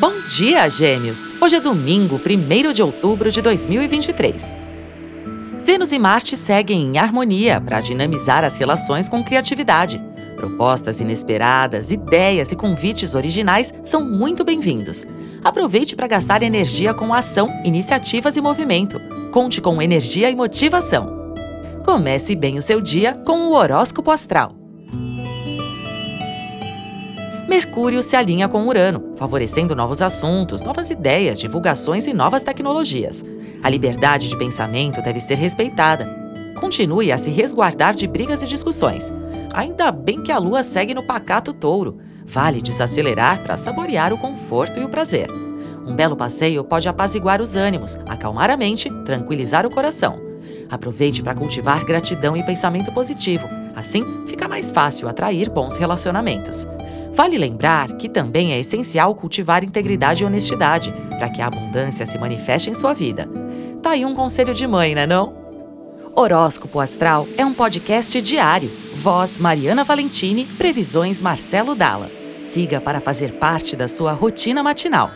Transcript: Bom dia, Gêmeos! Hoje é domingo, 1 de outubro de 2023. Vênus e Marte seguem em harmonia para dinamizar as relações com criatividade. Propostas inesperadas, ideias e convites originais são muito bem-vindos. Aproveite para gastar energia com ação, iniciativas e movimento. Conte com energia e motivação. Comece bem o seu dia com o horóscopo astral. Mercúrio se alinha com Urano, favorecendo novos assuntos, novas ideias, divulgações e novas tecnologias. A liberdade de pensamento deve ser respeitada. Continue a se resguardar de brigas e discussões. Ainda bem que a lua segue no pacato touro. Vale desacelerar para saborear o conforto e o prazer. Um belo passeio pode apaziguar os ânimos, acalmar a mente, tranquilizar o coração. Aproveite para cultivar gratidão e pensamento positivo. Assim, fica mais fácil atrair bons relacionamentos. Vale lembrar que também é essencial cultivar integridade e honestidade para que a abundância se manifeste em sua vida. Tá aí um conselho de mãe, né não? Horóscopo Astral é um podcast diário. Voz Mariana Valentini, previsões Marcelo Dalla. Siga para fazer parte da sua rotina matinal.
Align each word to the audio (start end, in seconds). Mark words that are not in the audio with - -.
Bom 0.00 0.12
dia, 0.28 0.68
Gêmeos! 0.68 1.28
Hoje 1.40 1.56
é 1.56 1.60
domingo, 1.60 2.20
1 2.24 2.72
de 2.72 2.84
outubro 2.84 3.32
de 3.32 3.42
2023. 3.42 4.54
Vênus 5.58 5.90
e 5.90 5.98
Marte 5.98 6.36
seguem 6.36 6.82
em 6.82 6.98
harmonia 6.98 7.60
para 7.60 7.80
dinamizar 7.80 8.44
as 8.44 8.56
relações 8.56 9.08
com 9.08 9.24
criatividade. 9.24 10.00
Propostas 10.36 11.00
inesperadas, 11.00 11.90
ideias 11.90 12.52
e 12.52 12.56
convites 12.56 13.16
originais 13.16 13.74
são 13.82 14.08
muito 14.08 14.44
bem-vindos. 14.44 15.04
Aproveite 15.42 15.96
para 15.96 16.06
gastar 16.06 16.44
energia 16.44 16.94
com 16.94 17.12
ação, 17.12 17.48
iniciativas 17.64 18.36
e 18.36 18.40
movimento. 18.40 19.00
Conte 19.32 19.60
com 19.60 19.82
energia 19.82 20.30
e 20.30 20.36
motivação. 20.36 21.34
Comece 21.84 22.36
bem 22.36 22.56
o 22.56 22.62
seu 22.62 22.80
dia 22.80 23.14
com 23.26 23.48
o 23.48 23.52
horóscopo 23.52 24.12
astral. 24.12 24.54
Mercúrio 27.48 28.02
se 28.02 28.14
alinha 28.14 28.46
com 28.46 28.66
Urano, 28.66 29.14
favorecendo 29.16 29.74
novos 29.74 30.02
assuntos, 30.02 30.60
novas 30.60 30.90
ideias, 30.90 31.40
divulgações 31.40 32.06
e 32.06 32.12
novas 32.12 32.42
tecnologias. 32.42 33.24
A 33.62 33.70
liberdade 33.70 34.28
de 34.28 34.36
pensamento 34.36 35.00
deve 35.00 35.18
ser 35.18 35.36
respeitada. 35.36 36.06
Continue 36.60 37.10
a 37.10 37.16
se 37.16 37.30
resguardar 37.30 37.94
de 37.94 38.06
brigas 38.06 38.42
e 38.42 38.46
discussões. 38.46 39.10
Ainda 39.54 39.90
bem 39.90 40.22
que 40.22 40.30
a 40.30 40.36
lua 40.36 40.62
segue 40.62 40.92
no 40.92 41.02
pacato 41.02 41.54
touro. 41.54 41.98
Vale 42.26 42.60
desacelerar 42.60 43.42
para 43.42 43.56
saborear 43.56 44.12
o 44.12 44.18
conforto 44.18 44.78
e 44.78 44.84
o 44.84 44.90
prazer. 44.90 45.30
Um 45.86 45.94
belo 45.94 46.18
passeio 46.18 46.62
pode 46.62 46.86
apaziguar 46.86 47.40
os 47.40 47.56
ânimos, 47.56 47.98
acalmar 48.06 48.50
a 48.50 48.58
mente, 48.58 48.90
tranquilizar 49.06 49.64
o 49.64 49.70
coração. 49.70 50.20
Aproveite 50.68 51.22
para 51.22 51.34
cultivar 51.34 51.82
gratidão 51.86 52.36
e 52.36 52.42
pensamento 52.42 52.92
positivo. 52.92 53.48
Assim, 53.74 54.04
fica 54.26 54.46
mais 54.46 54.70
fácil 54.70 55.08
atrair 55.08 55.48
bons 55.48 55.78
relacionamentos. 55.78 56.68
Vale 57.18 57.36
lembrar 57.36 57.94
que 57.94 58.08
também 58.08 58.52
é 58.52 58.60
essencial 58.60 59.12
cultivar 59.12 59.64
integridade 59.64 60.22
e 60.22 60.24
honestidade 60.24 60.94
para 61.18 61.28
que 61.28 61.42
a 61.42 61.48
abundância 61.48 62.06
se 62.06 62.16
manifeste 62.16 62.70
em 62.70 62.74
sua 62.74 62.92
vida. 62.92 63.28
Tá 63.82 63.90
aí 63.90 64.04
um 64.04 64.14
conselho 64.14 64.54
de 64.54 64.64
mãe, 64.68 64.94
né 64.94 65.04
não? 65.04 65.34
Horóscopo 66.14 66.78
Astral 66.78 67.26
é 67.36 67.44
um 67.44 67.52
podcast 67.52 68.22
diário. 68.22 68.70
Voz 68.94 69.36
Mariana 69.36 69.82
Valentini, 69.82 70.44
previsões 70.44 71.20
Marcelo 71.20 71.74
Dalla. 71.74 72.08
Siga 72.38 72.80
para 72.80 73.00
fazer 73.00 73.32
parte 73.32 73.74
da 73.74 73.88
sua 73.88 74.12
rotina 74.12 74.62
matinal. 74.62 75.10